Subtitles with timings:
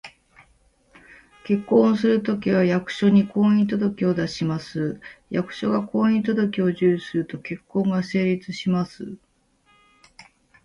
[1.43, 4.99] 結婚をするときは、役所に「婚姻届」を出します。
[5.29, 9.15] 役所が「婚姻届」を受理すると、結婚が成立します